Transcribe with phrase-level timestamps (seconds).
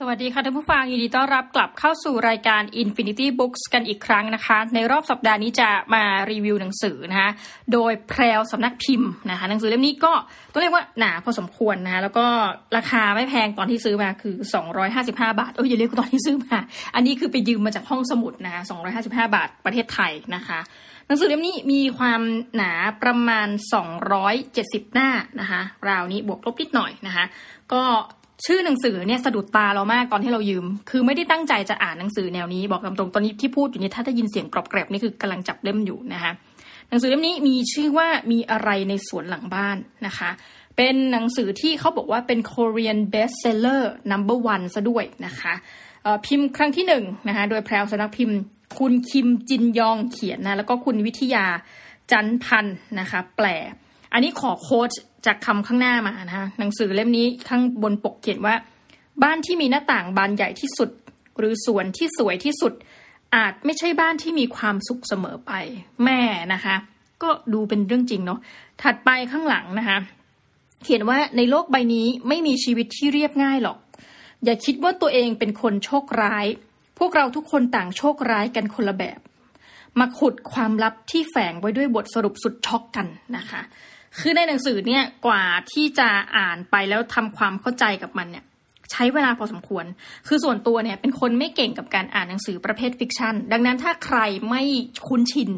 [0.00, 7.30] สวัสดีค่ะท่านผู้ฟังยินดีต้อนรับกลับเข้าสู่รายการ Infinity Books กันอีกครั้งนะคะ ในรอบสัปดาห์นี้จะมารีวิวหนังสือนะคะ
[7.72, 10.12] โดยแพรวสำนักพิมพ์นะคะหนังสือเล่มนี้ก็
[10.52, 12.26] ต้องเรียกว่าหนาพอสมควรนะคะแล้วก็
[12.76, 14.34] ราคาไม่แพงตอนที่ซื้อมาคือ
[14.86, 16.58] 255 บาทเอออย่าเรียกตอนที่ซื้อมา
[16.94, 18.62] อันนี้คือไปยืมมาจากห้องสมุดนะคะ
[18.98, 20.60] 255 บาทประเทศไทยนะคะ
[21.06, 22.20] หนังสือเล่มนี้มีความ
[22.56, 23.48] หนาประมาณ
[24.26, 25.10] 270 หน้า
[25.40, 27.24] นะคะราวนี้บวกลบนิดหน่อยนะคะ
[27.72, 27.82] ก็
[28.46, 36.32] ชื่อหนังสือเนี่ยสะดุดตาเรามากตอนที่เรายืม คือไม่ได้ตั้งใจจะอ่านหนังสือแนวนี้บอกตรงๆตอนนี้ที่พูดอยู่นี่ถ้าได้ยินเสียงกรอบแกรบนี่คือกำลังจับเล่มอยู่นะคะ
[36.88, 39.76] หนังสือเล่มนี้มีชื่อว่ามีอะไรในสวนหลังบ้าน
[40.06, 40.30] นะคะ
[40.76, 45.54] เป็นหนังสือที่เขาบอกว่าเป็น Korean bestseller number one ซะด้วยนะคะ
[46.26, 48.38] พิมพ์ครั้งที่หนึ่งนะคะโดยแพรวสนักพิมพ์
[48.78, 51.46] คุณคิมจินยองเขียนนะ แล้วก็คุณวิทยา
[52.10, 53.46] จันพันธ์นะคะ แปล
[54.12, 54.88] อันนี้ขอโค้ด
[55.26, 58.54] จากคำข้างหน้ามานะคะหนังสือเล่มนี้ข้างบนปกเขียนว่า
[59.22, 60.90] บ้านที่มีหน้าต่างบานใหญ่ที่สุด
[61.38, 62.72] หรือสวนที่สวยที่สุด
[63.34, 65.52] อาจไม่ใช่บ้านที่มีความสุขเสมอไป
[66.04, 66.20] แม่
[66.54, 66.76] นะคะ
[67.22, 68.40] ก็ดูเป็นเรื่องจริงเนาะ
[68.82, 69.98] ถัดไปข้างหลังนะคะ
[70.84, 73.78] เขียนว่าในโลกใบนี้ไม่มีชีวิตที่เรียบง่ายหรอก
[74.44, 76.46] อย่าคิดว่าตัวเองเป็นคนโชคร้าย
[76.98, 79.18] พวกเราทุกคนต่างโชคร้ายกันคนละแบบ
[80.00, 83.60] มาขุดความลับที่แฝงไว้ด้วยบทสรุปสุดช็อกกันนะคะ
[84.20, 88.44] คือในหนังสือเนี่ยกว่าที่จะอ่านไปแล้วทำความเข้าใจกับมันเนี่ย
[88.92, 89.84] ใช้เวลาพอสมควร
[90.28, 94.18] คือส่วนตัวเนี่ยเป็นคนไม่เก่งกับการอ่านหนังสือประเภท fiction ดังนั้นถ้าใคร
[94.50, 94.62] ไม่
[95.08, 95.50] คุ้นชิน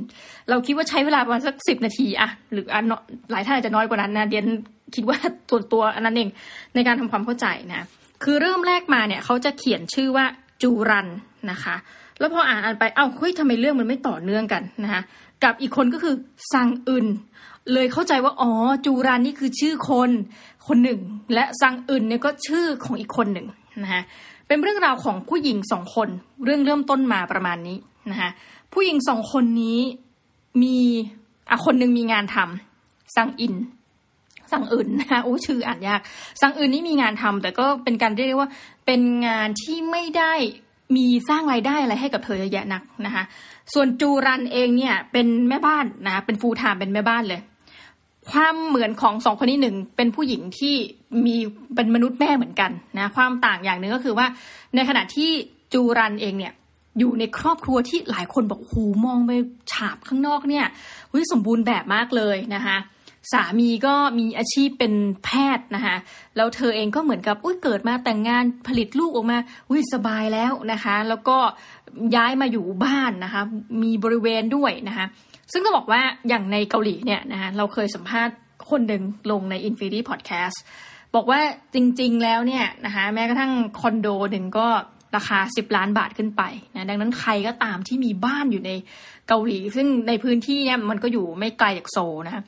[0.48, 2.84] เราคิดว่าใช้เวลาประมาณสักสิบนาทีอะหรืออัน
[3.30, 4.46] หลายท่านอาจจะน้อยกว่านั้นนะเดี๊ยน
[4.94, 6.28] คิดว่าตัวนตัวอันนั้นเอง
[6.74, 7.86] ในการทำความเข้าใจนะ
[8.22, 10.26] คือเริ่มแรกมาเนี่ยเขาจะเขียนชื่อว่า
[10.62, 11.08] จูรัน
[11.50, 11.76] นะคะ
[12.18, 15.02] แล้วพออ่านอ่านไปเอ้าเฮ้ยทำไมเรื่องมันไม่ต่อเนื่องกันนะคะ
[15.44, 16.14] กับอีกคนก็คือ
[16.52, 17.06] ซังอึน
[17.72, 18.50] เลยเข้าใจว่าอ๋อ
[18.84, 20.10] จูรันนี่คือชื่อคน
[20.66, 21.00] คนหนึ่ง
[21.34, 23.46] และซังอึนเนี่ยก็ชื่อของอีกคนหนึ่ง
[23.82, 24.02] นะคะ
[24.46, 26.08] เป็นเรื่องราวของผู้หญิงสองคน
[26.44, 27.78] เรื่องเริ่มต้นมาประมาณนี้
[28.10, 28.30] นะคะ
[28.72, 29.78] ผู้หญิงสองคนนี้
[30.62, 30.76] มี
[31.50, 33.54] อะคนหนึ่งมีงานทำซังอิน
[34.52, 36.00] ซังอื่นนะคะโอ้ชื่ออ่านยาก
[36.40, 38.50] ซังอื่นนี่มีงานทำแต่ก็เป็นการเรียกว่า
[38.86, 40.32] เป็นงานที่ไม่ได้
[40.96, 43.24] มีสร้างรายได้อะไรให้กับเธอเยอะแยะนักนะคะ
[43.74, 47.40] ส่วนจูรันเองเนี่ยเป็นแม่บ้านนะเป็นฟูลไทม์เป็นแม่บ้านเลย
[48.30, 50.74] ความเหมือนของสองคนนี้หนึ่งเป็นผู้หญิงที่
[51.26, 51.36] มี
[51.74, 54.26] เป็นมนุษย์แม่เหมือนกันนะความต่างอย่างหนึ่งก็คือว่า
[54.74, 55.30] ในขณะที่
[55.72, 56.52] จูรันเองเนี่ย
[56.98, 59.32] อยู่ในครอบครัวที่หลายคนบอกหูมองไป
[59.72, 60.66] ฉาบข้างนอกเนี่ย
[61.10, 62.76] หุ้ยสมบูรณ์แบบมากเลยนะคะ
[63.32, 64.92] สามีก็มีอาชีพเป็น
[65.24, 65.96] แพทย์นะคะ
[66.36, 69.38] แล้วเธอเองก็เหมือนกับอุ้ยเกิดมาแต่งงานผลิตลูกออกมา
[69.70, 71.38] อุ้ยสบายแล้วนะคะ แล้วก็
[72.16, 73.42] ย้ายมาอยู่บ้านนะคะ
[73.82, 75.06] มีบริเวณด้วยนะคะ
[75.52, 78.34] ซึ่งก็บอกว่าอย่างในเกาหลีเนี่ยนะคะเราเคยสัมภาษณ์
[78.70, 80.56] คนหนึ่งลงใน Infinity Podcast
[81.14, 81.40] บอกว่า
[81.74, 84.68] จริงๆแล้วเนี่ยนะคะแม้กระทั่งคอนโดหนึ่งก็
[85.16, 86.42] ราคา 10 ล้านบาทขึ้นไป
[86.74, 88.70] นะดังนั้นใครก็ตามที่มีบ้านอยู่ใน
[89.28, 92.44] เกาหลี ซึ่งในพื้นที่เนี่ยมันก็อยู่ไม่ไกลจากโซนะ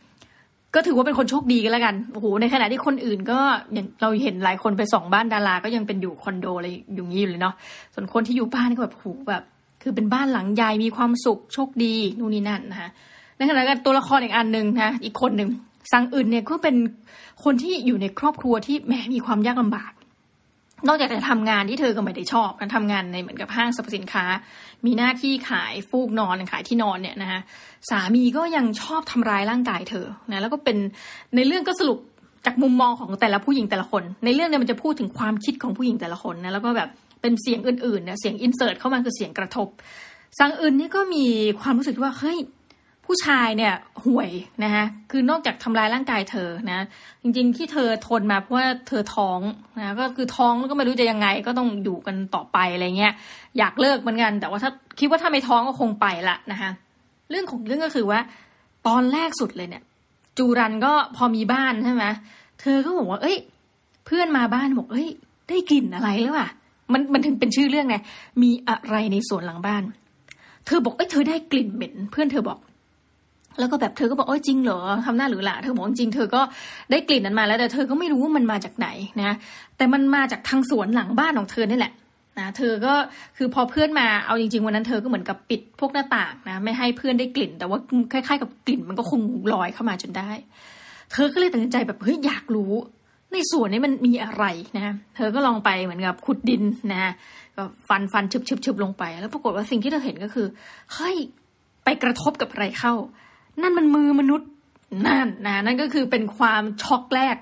[0.74, 3.38] ก็ถือว่าเป็นคนโชคดีกันแล้วกัน โอ้โห ในขณะที่คนอื่นก็
[3.72, 7.54] อย่างเราเห็นหลายคนไปสองบ้านดาราก็ยังเป็นอยู่คอนโดอะไรอยู่นี้อยู่เลยเนาะ
[7.94, 9.42] ส่วนคนที่อยู่บ้านก็แบบโหแบบ
[9.82, 12.90] คือเป็นบ้านหลังใหญ่มีความสุขโชคดีนู่นนี่นั่นนะคะ
[13.36, 15.48] ในขณะเดียวกันตัวละครอีกอันหนึ่งนะอีกคนหนึ่ง
[15.92, 16.76] สังอื่นเนี่ยก็เป็น
[17.44, 19.92] คนที่อยู่ในครอบครัวที่แหมมีความยากลำบาก
[20.88, 24.24] นอกจากจะทำงานที่เธอก็ไม่ได้ชอบการทำงานในเหมือนกับห้างสรรพสินค้า
[24.86, 27.40] มีหน้าที่ขายฟูกนอนขายที่นอนเนี่ยนะคะ
[27.90, 30.76] สามีก็ยังชอบทำร้ายร่างกายเธอนะแล้วก็เป็น
[31.36, 31.98] ในเรื่องก็สรุป
[32.46, 36.88] จากมุมมองของแต่ละผู้หญิงแต่ละคน ในเรื่องเนี่ยมันจะพูดถึงความคิดของผู้หญิงแต่ละคนนะแล้วก็แบบ
[37.22, 39.68] เป็นเสียงอื่นๆเนี่ยเสียงอินเสิร์ตเข้ามาคือเสียงกระทบ
[40.38, 41.24] สังอื่นนี่ก็มี
[41.60, 42.38] ความรู้สึกว่าเฮ้ย
[43.12, 44.30] ผู้ชายเนี่ยห่วย
[44.64, 46.86] นะคะคือนอกจากทำลายร่างกายเธอนะ
[47.22, 49.40] จริงๆที่เธอทนมาเพราะว่าเธอท้อง
[49.78, 53.12] นะก็คือท้องแล้วก็ไม่รู้จะยังไง ก็ต้องอยู่กันต่อไปอะไรเงี้ย
[53.58, 56.70] อยากเลิกเหมือนกัน แต่ว่าถ้าคิดว่าถ้าไม่ท้องก็คงไปละนะคะ
[57.30, 58.20] เรื่องของเรื่องก็คือว่า
[58.86, 59.82] ตอนแรกสุดเลยเนี่ย
[60.38, 62.04] จูรันก็พอมีบ้านใช่ไหม
[62.60, 63.38] เธอก็บอกว่า เอ้ย
[64.06, 65.08] เพื่อนมาบ้านบอกเอ้ย
[65.48, 66.48] ได้กลิ่นอะไรหรือเปล่า
[66.92, 67.96] มันมันถึงเป็นชื่อเรื่องไง
[68.42, 69.82] มีอะไรในสวนหลังบ้าน
[70.66, 72.58] เธอบอกเอ้ยเธอได้กลิ่นเหม็น เพื่อนเธอบอก
[73.58, 76.40] แล้วก็แบบเธอก็บอกโอ้ยจริงเหรอทำหน้าหรือละเธอบอกจริงเธอก็
[76.90, 78.88] ได้กลิ่นนั้นมาแล้วแต่เธอก็ไม่รู้ว่ามันมาจากไหน
[79.22, 79.32] นะ
[79.76, 81.92] แต่มันมาจากทางสวนหลังบ้านของเธอนี่แหละ
[82.38, 82.94] นะเธอก็
[83.36, 87.78] คือพอเพื่อนมาเอาจริง ๆ วันนั้นเธอก็เหมือนกับปิดพวกหน้าต่างนะไม่ให้เพื่อนได้กลิ่น แต่ว่า
[88.12, 89.20] คล้ายๆ กับกลิ่นมันก็คง
[89.52, 90.30] ลอยเข้ามาจนได้
[91.12, 92.72] เธอก็เลยตัดสินใจแบบเฮ้ยอยากรู้
[93.32, 94.44] ในสวนนี้มันมีอะไร
[94.76, 96.62] นะเธอก็ลองไปเหมือนกับขุดดิน
[96.92, 97.12] นะ
[97.56, 100.46] ก็ฟันฟันชึบชึบชึบลงไป แล้วปรากฏว่าสิ่งที่เธอเห็นก็คือ
[100.94, 101.16] เฮ้ย
[101.84, 102.94] ไปกระทบกับอะไรเข้า
[103.62, 104.48] นั่นมันมือมนุษย์
[105.06, 107.36] นั่นนะนั่นก็คือเป็นความช็อกแรก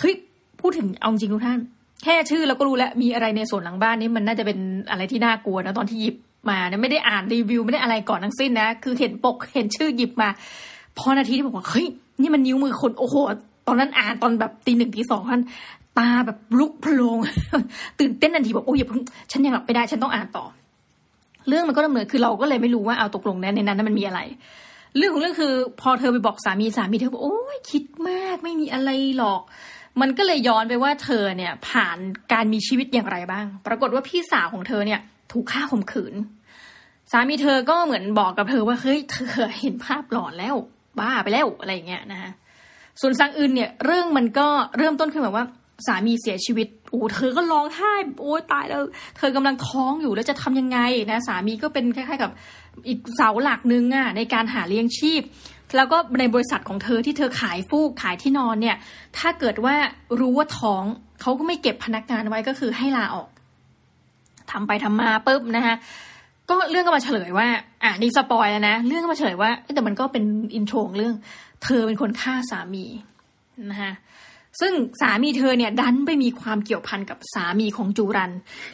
[0.00, 0.14] เฮ้ย
[0.60, 1.58] พูดถึงเอาจริงทุกท่าน
[2.02, 4.58] แค่ชื่อเราก็รู้แล้วมีอะไรในส่วนหลังบ้านนี้มันน่าจะเป็น
[4.90, 6.16] อะไรที่น่ากลัวนะตอนที่หยิบ
[6.50, 10.28] มาเนี่ยไม่ได้อ่านรีวิวไม่ได้อะไรก่อนทั้งสิ้นนะคือเห็นปกเห็นชื่อหยิบมา
[10.98, 11.86] พอนาทีที่บอกว่าเฮ้ย
[12.20, 13.16] นี่มันนิ้วมือคนโอ้โห
[13.66, 15.42] ตอนนั้นอ่านตอนแบบตีหนึ่งตีสองท่าน
[15.98, 17.18] ตาแบบลุกพลง
[17.98, 19.00] ตื่นเต้นทันทีบอกโอ้ยอย่าเพิ่ง
[19.32, 20.44] ฉันยังหลับไม่ได้ฉันต้องอ่านต่อ
[21.48, 24.20] เรื่องมันก็ดำเนินคือเราก็เลยไม่รู้ว่าเอาตกลงในนั้นมันมีอะไร
[24.96, 29.42] เรื่องของเรื่องคือ พอเธอไปบอกสามีสามีเธอบอกโอ้ยคิดมากไม่มีอะไรหรอก
[30.00, 31.98] มันก็เลยย้อนไปว่าเธอเนี่ยผ่าน
[32.32, 35.00] การมีชีวิตอย่างไรบ้าง ปรากฏว่าพี่สาวของเธอเนี่ย
[35.32, 36.14] ถูกฆ่าข่มขืน
[37.12, 40.54] สามีเธอก็เหมือนบอกกับเธอว่าเฮ้ยเธอเห็นภาพหลอนแล้ว
[40.98, 42.32] บ้าไปแล้วอะไรเงี้ยนะฮะ
[43.00, 45.46] ส่วนสังอื่นเนี่ยเรื่องมันก็เริ่มต้นขึ้นแบบว่า
[45.86, 48.82] สามีเสียชีวิต อ้เธอก็ร้องไห้โอ้ตายแล้ว
[49.16, 50.78] เธอกำลังท้องอยู่แล้วจะทำยังไง
[51.10, 52.30] นะสามีก็เป็นคล้ายๆกับ
[52.88, 55.22] อีกเสาหลักหนึ่งอะในการหาเลี้ยงชีพ
[55.76, 58.76] แล้วก็ในบริษัทของเธอที่เธอขายฟูกขายที่นอนเนี่ย
[59.18, 59.74] ถ้าเกิดว่า
[60.20, 60.84] รู้ว่าท้อง
[61.20, 63.28] เขาก็ไม่เก็บพนักงานไว้ก็คือให้ลาออก
[64.50, 65.74] ทำไปทำมาปุ๊บนะคะ
[66.48, 67.48] ก็เรื่องก็มาเฉลยว่า
[67.82, 70.24] อะนี่ spoil แล้วนะ เรื่องก็มาเฉลยว่าแต่มันก็เป็น
[70.54, 71.14] intro เรื่อง
[71.64, 72.84] เธอเป็นคนฆ่าสามี
[73.70, 73.92] นะคะ
[74.60, 78.32] ซึ่งสามีเธอเนี่ยดันไปมีความเกี่ยวพันกับสามีของจูรัน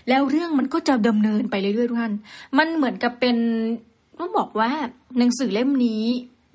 [0.08, 2.14] แล้วเรื่องมันก็จะดำเนินไปเรื่อยๆทุกท่าน
[2.58, 3.36] มันเหมือนกับเป็น
[4.18, 4.70] ต้องบอกว่า
[5.18, 6.04] หนังสือเล่มนี้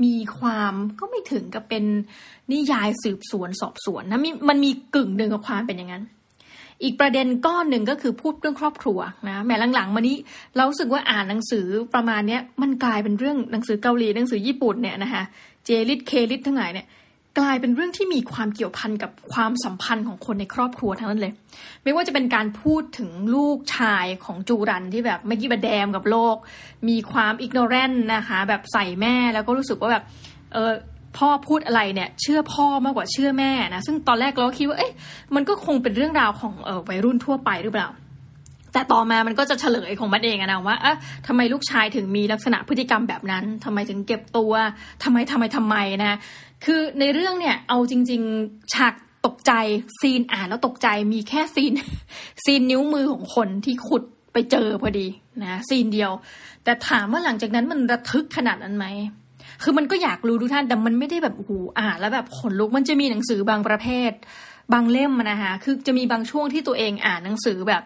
[0.05, 1.83] มีความก็ไม่ถึงกับเป็น
[2.51, 6.03] นิยายสืบสวนสอบสวนนะมันมีกึ่งหนึ่งกับความเป็นอย่างนั้น
[6.83, 10.17] อีกประเด็นก้อนหนึ่งก็คือพูดเรื่องครอบครัวนะแม้หลังๆมานี้
[10.55, 15.23] เราสึกว่าอ่านหนังสือประมาณเนี้ยมันกลายเป็นเรื่องหนังสือเกาหลีหนังสือญี่ปุ่นเนี่ยนะคะ
[15.65, 16.87] เจลิทเคลิททั้งหลายเนี่ย
[17.39, 21.33] กลายเป็นเรื่องที่มีความเกี่ยวพันกับความสัมพันธ์ของคนในครอบครัวทั้งนั้นเลย
[21.83, 26.35] ไม่ว่าจะเป็นการพูดถึงลูกชายของจูรันที่แบบไม่กี่บแดมกับโลก
[26.89, 30.03] มีความอิกโนเรนต์นะคะแบบใส่แม่แล้วก็รู้สึกว่าแบบ
[30.53, 30.71] เออ
[31.17, 34.93] พ่อพูดอะไรเนี่ยเชื่อพ่อมากกว่าเชื่อแม่นะซึ่งตอนแรกเราก็คิดว่าเอ๊ะ
[35.35, 37.89] มันก็คงเป็นเรื่องราวของเออวัยรุ่นทั่วไปหรือเปล่า
[38.73, 40.97] แต่ต่อมามันก็จะเฉลยของมันเองนะว่าเอ๊ะ
[41.27, 44.53] ทำไมลูกชายถึงมีลักษณะพฤติกรรมแบบนั้นทำไมถึงเก็บตัว
[45.03, 46.17] ทำไมทำไมทำไมนะ
[46.65, 48.93] คือในเรื่องเนี่ยเอาจริง ๆ ฉาก
[49.25, 49.51] ตกใจ
[49.99, 51.73] scene อ่านแล้วตกใจมีแค่ scene
[52.43, 54.03] scene นิ้วมือของคนที่ขุด
[54.33, 55.07] ไปเจอพอดี
[55.43, 56.11] นะ scene เดียว
[56.63, 58.85] แต่ถามว่าหลังจากนั้นมันระทึกขนาดนั้นไหม
[59.63, 64.11] คือมันก็อยากรู้ทุกท่านแต่มันไม่ได้แบบโอ้โหอ่านแล้วแบบขนลุกมันจะมีหนังสือบางประเภท
[64.73, 67.83] บางเล่มนะคะคือจะมีบางช่วงที่ตัวเองอ่านหนังสือแบบ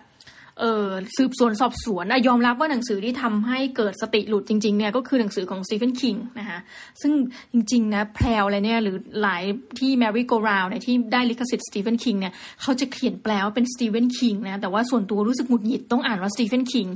[0.59, 6.59] เออสืบสวนสอบสวนยอมรับว่าหนังสือที่ทำให้เกิดสติหลุดจริงๆเนี่ยก็คือหนังสือของสตีเฟนคิงนะคะ
[7.01, 7.13] ซึ่ง
[7.53, 9.43] จริงๆนะแพรวอะไรเนี่ยหรือหลาย
[9.79, 16.87] ที่แมรี่โกราวด์เนี่ยที่ได้ลิขสิทธิ์สตีเฟนคิงเนี่ยเขาจะเขียนแปลว่าเป็นสตีเฟนคิงนะแต่ว่าส่วนตัวรู้สึกหงุดหงิดต้องอ่านว่าสตีเฟนคิง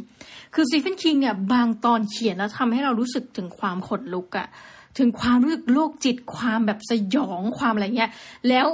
[0.56, 4.48] คือสตีเฟนคิงเนี่ยบางตอนเขียนแล้วทำให้เรารู้สึกถึงความขนลุกอะ
[4.98, 8.12] ถึงความรู้สึกโรคจิตความแบบสยองความอะไรเงี้ย
[8.50, 8.68] แล้ว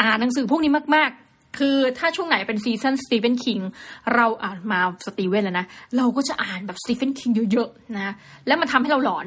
[0.00, 1.10] อ่านหนังสือพวกนี้มาก
[1.58, 3.58] คือถ้าช่วงไหนเป็น season สตีเฟนคิง
[4.14, 5.66] เราอ่านมาสตีเวนแล้วนะ
[5.96, 8.14] เราก็จะอ่านแบบสตีเฟนคิงเยอะๆนะ
[8.46, 9.26] แล้วมันทำให้เราหลอน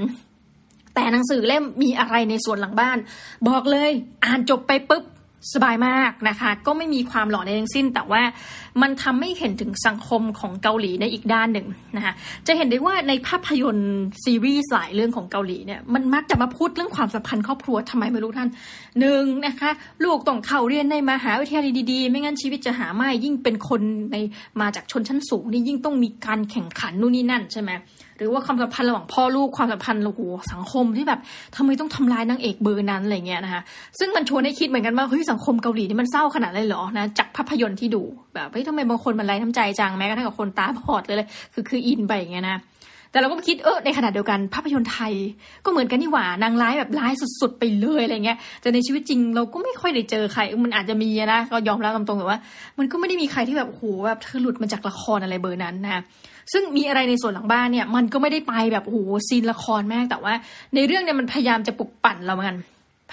[0.96, 2.98] แต่หนังสือเล่มมีอะไรในส่วนหลังบ้าน
[3.48, 3.92] บอกเลย
[4.26, 5.04] อ่านจบไปปุ๊บ
[5.54, 8.22] สบายมากนะคะ ก็ไม่มีความหล่อในทั้งสิ้น แต่ว่า
[8.82, 12.14] มันทำให้เห็นถึงสังคมของเกาหลีในอีกด้านหนึ่งนะคะ
[12.48, 13.94] จะเห็นได้ว่าในภาพยนตร์
[14.24, 18.50] ซีรีส์หลายเรื่องของเกาหลีเนี่ยมันมักจะมาพูดเรื่องความสัมพันธ์ครอบครัวทำไมไม่รู้ท่าน
[19.00, 19.72] หนึ่งนะคะ
[20.04, 23.82] ลูกต้องเข้าเรียนในมหาวิทยาลัยดีๆ ไม่งั้นชีวิตจะหาไม่ยิ่งเป็นคน
[24.12, 24.18] ใน
[24.62, 27.72] มาจากชนชั้นสูงนี่ยิ่งต้องมีการแข่งขันนู่นนี่นั่นใช่ไหม
[28.18, 30.22] หรือว่าความสัมพันธ์ระหว่างพ่อลูกความสัมพันธ์โอ้โห
[30.54, 31.20] สังคมที่แบบ
[31.56, 33.62] ทำไมต้องทำลายนางเอกเบอร์นั้นอะไรเงี้ยนะคะ
[34.00, 38.04] ซึ่งมันชวนให้คิดเหมือนกันว่าเฮ้ยสังคมเกาหลีนี่มันเศร้าขนาดเลยเหรอนะจากภาพยนตร์ที่ดู
[38.34, 42.58] แบบเฮ้ยทำไมบางคนมันไร้น้ำใจจังแม้กระทั่งกับคนตาบอดเลยเลยคือคืออินไปอย่างเงี้ยนะ
[43.14, 45.14] แต่เราก็คิดเออในขณะเดียวกันภาพยนตร์ไทย
[45.66, 52.40] ก็เหมือนกันนี่หว่านางร้ายแบบร้ายสุด ๆ ไปเลยอะไรเงี้ยแต่ในชีวิตจริงเราก็ไม่ค่อยได้เจอใครมันอาจจะมีนะก็ยอมรับตรงๆแต่ว่า
[52.80, 56.02] มันก็ไม่ได้มีใครที่แบบโอ้โหแบบเธอหลุดมาจากละครอะไรเบอร์นั้นนะ
[56.54, 60.34] ซึ่งมีอะไรในส่วนหลังบ้านเนี่ย มันก็ไม่ได้ไปแบบโอ้โหซีนละครแม่แต่ว่า
[60.76, 62.58] ในเรื่องเนี่ยมันพยายามจะปลุกปั่นเราเหมือนกัน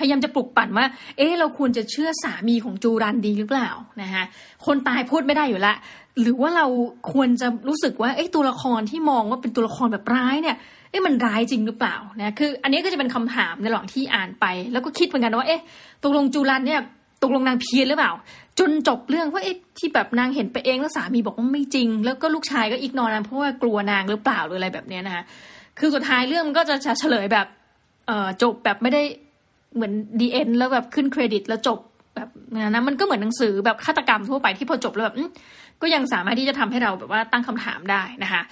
[0.00, 0.87] พยายามจะปลุกปั่นว่า
[1.19, 3.69] เอ๊ะเราควรจะเชื่อสามีของจูรันดีหรือเปล่า
[4.02, 4.25] นะฮะ
[4.66, 5.75] คนตายพูดไม่ได้อยู่ละ
[6.21, 6.66] หรือว่าเรา
[7.12, 10.57] ควรจะรู้สึกว่าเอ๊ะตัวละครที่มองว่าเป็นตัวละครแบบร้ายเนี่ย
[10.90, 15.61] เอ๊ะมันร้ายจริงหรือเปล่านะคือ อันนี้ก็จะเป็นคำถามในระหว่างที่อ่านไป แล้วก็คิดเหมือนกันว่าเอ๊ะ
[16.02, 16.80] ตกลงจูรันเนี่ย
[17.23, 18.12] ตกลงนางเพี้ยนหรือเปล่า
[18.59, 25.23] จนจบเรื่องว่าไอ้ที่แบบนางเห็นไปเองแล้วสามีบอกว่าไม่จริง แล้วก็ลูกชายก็อีกนอนนเพราะว่ากลัวนางหรือเปล่าหรืออะไรแบบนี้นะคะ
[25.78, 27.47] คือสุดท้ายเรื่องมันก็จะเฉลยแบบ
[28.07, 29.02] เอ่อจบแบบไม่ได้
[29.75, 31.79] เหมือนดีเอ็นแล้วแบบขึ้นเครดิตแล้วจบ
[32.15, 35.17] แบบนะมันก็เหมือนหนังสือแบบฆาตกรรมทั่วไปที่พอจบแล้วแบบ
[35.83, 38.43] ก็ยังสามารถที่จะทำให้เราแบบว่าตั้งคำถามได้นะคะ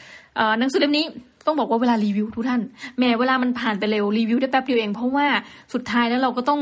[0.58, 1.04] หนังสือเล่มนี้
[1.46, 2.62] ต้องบอกว่าเวลารีวิวทุกท่าน
[2.98, 5.26] แม้เวลามันผ่านไปเร็วรีวิวได้แป๊บเดียวเองเพราะว่า
[5.74, 6.60] สุดท้ายแล้วเราก็ต้อง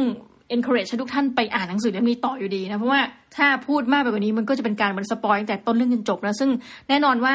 [0.55, 3.01] encourage ให้ทุกท่านไปอ่านหนังสือเล่มนี้ต่ออยู่ดีนะเพราะว่า
[3.37, 6.51] ถ้าพูดมากไปกว่านี้มันก็จะเป็นการเหมือน spoil ตั้งแต่ต้นเรื่องจนจบนะซึ่ง
[6.89, 7.35] แน่นอนว่า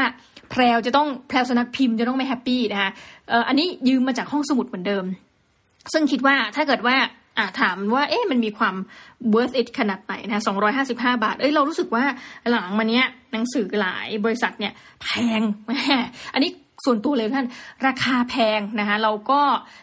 [0.52, 2.90] แพรวจะต้องแพรวสำนักพิมพ์จะต้องไม่ happy นะคะ
[3.48, 5.06] อันนี้ยืมมาจากห้องสมุดเหมือนเดิม
[5.94, 6.96] ซึ่งคิดว่าถ้าเกิดว่า
[7.38, 8.76] อ่าถามว่าเอ๊ะมันมีความ
[9.34, 12.04] worth it ขนาดไหนนะ255บห้าบาท เอ้ยเรารู้สึกว่า
[12.50, 15.08] หลังมาเนี้ยหนังสือหลายบริษัทเนี่ยแพ
[15.40, 15.82] งมาก
[16.34, 16.52] อันนี้
[16.86, 17.48] ส่วนตัวเลยท่าน
[17.88, 19.42] ราคาแพงนะคะเราก็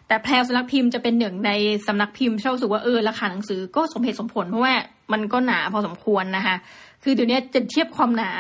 [0.09, 1.51] แต่แพรวสำนักพิมพ์จะเป็นหนึ่งใน
[1.87, 4.75] สำนักพิมพ์ที่รู้สึกว่าเออราคาหนังสือก็สมเหตุสมผลเพราะว่า
[5.13, 6.57] มันก็หนาพอสมควรนะคะ
[7.03, 8.31] คือเดี๋ยวนี้จะเทียบความหนา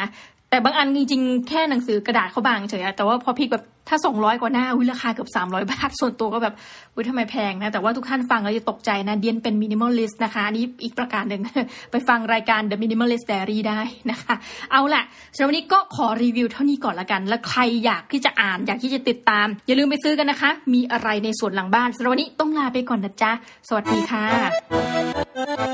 [0.50, 6.54] แต่บางอันจริงๆ แค่หนังสือกระดาษเขาบางเฉยอะแต่ว่าพอพลิกแบบถ้า200กว่าหน้าอุ้ยราคาเกือบ300บาท ส่วนตัวก็แบบ
[6.94, 11.42] อุ้ยทำไมแพงนะ แต่ว่าทุกท่านฟังแล้วจะตกใจนะ เดี๊ยนเป็น minimalist นะคะ อันนี้อีกประการหนึ่ง
[11.90, 14.34] ไปฟังรายการ The Minimalist Diary ได้นะคะ
[14.72, 15.02] เอาล่ะ
[15.34, 23.32] สำหรับวันนี้ก็ขอรีวิวเท่านี้ก่อนละกัน แล้วใครอยากที่จะอ่านอยากที่จะติดตาม อย่าลืมไปซื้อกันนะคะ มีอะไรในส่วนหลังบ้านสำหรับวันนี้ต้องลาไปก่อนนะจ๊ะ
[23.68, 25.67] สวัสดีค่ะ